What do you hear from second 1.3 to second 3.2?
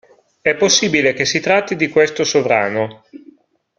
tratti di questo sovrano.